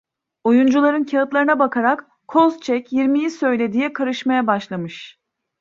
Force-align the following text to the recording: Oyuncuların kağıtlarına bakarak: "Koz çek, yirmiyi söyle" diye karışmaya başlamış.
Oyuncuların 0.43 1.03
kağıtlarına 1.03 1.59
bakarak: 1.59 2.05
"Koz 2.27 2.59
çek, 2.61 2.93
yirmiyi 2.93 3.29
söyle" 3.29 3.73
diye 3.73 3.93
karışmaya 3.93 4.47
başlamış. 4.47 5.19